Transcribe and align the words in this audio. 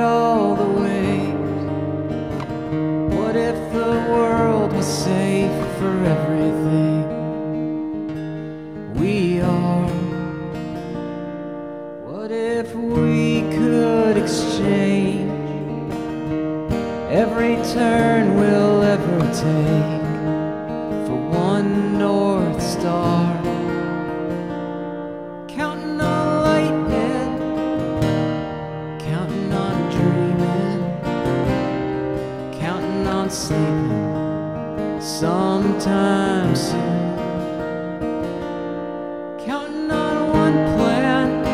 all 0.00 0.54
the 0.54 0.70
waves? 0.82 1.62
What 3.14 3.36
if 3.36 3.56
the 3.72 3.92
world 4.12 4.72
was 4.72 4.86
safe 4.86 5.58
for 5.78 5.94
everything? 6.16 7.04
We 8.94 9.40
are. 9.40 9.88
What 12.10 12.30
if 12.30 12.74
we 12.74 13.42
could 13.56 14.16
exchange 14.16 15.30
every 17.10 17.56
turn 17.74 18.36
we'll 18.36 18.82
ever 18.82 19.20
take 19.34 19.99
sleeping 33.30 35.00
sometime 35.00 36.56
soon. 36.56 37.16
Counting 39.38 39.90
on 39.90 40.30
one 40.30 40.52
plan, 40.76 41.44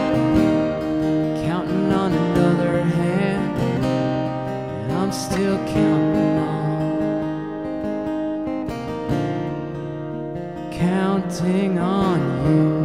counting 1.44 1.92
on 1.92 2.12
another 2.12 2.82
hand, 2.82 3.56
and 3.60 4.92
I'm 4.92 5.12
still 5.12 5.58
counting 5.66 6.38
on, 6.38 6.98
counting 10.72 11.78
on 11.78 12.20
you. 12.56 12.75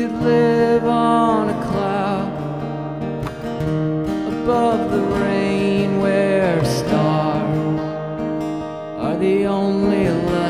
Could 0.00 0.22
live 0.22 0.84
on 0.86 1.50
a 1.50 1.62
cloud 1.66 2.32
above 4.32 4.90
the 4.90 5.02
rain 5.20 6.00
where 6.00 6.64
stars 6.64 7.80
are 8.98 9.18
the 9.18 9.44
only 9.44 10.08
light? 10.08 10.49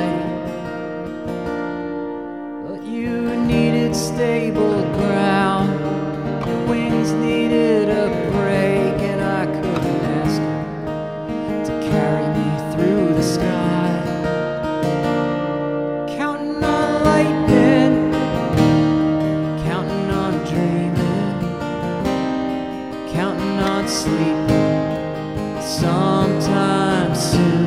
Sometime 25.80 27.14
soon. 27.14 27.66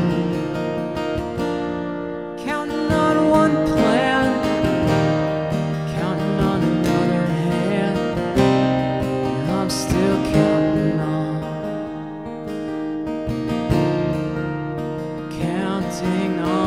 Counting 2.45 2.91
on 2.91 3.29
one 3.41 3.55
plan, 3.65 4.29
counting 5.97 6.39
on 6.51 6.59
another 6.61 7.25
hand, 7.25 7.97
and 9.29 9.51
I'm 9.51 9.69
still 9.69 10.17
counting 10.31 10.99
on, 10.99 11.41
counting 15.41 16.39
on 16.39 16.62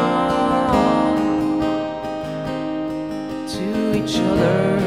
to 3.47 3.95
each 3.97 4.17
other, 4.19 4.81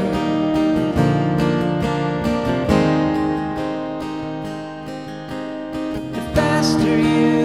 the 6.12 6.22
faster 6.36 6.98
you 6.98 7.37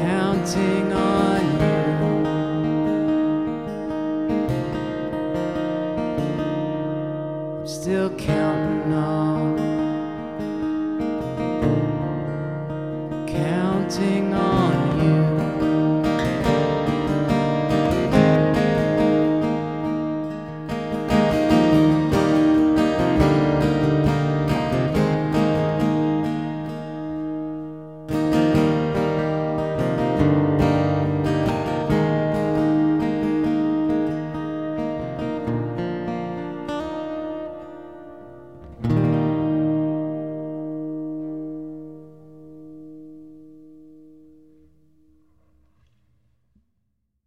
counting 0.00 0.92
on 0.92 1.42
you. 1.60 1.84
I'm 7.60 7.66
still 7.66 8.10
counting 8.16 8.92
on. 8.92 9.33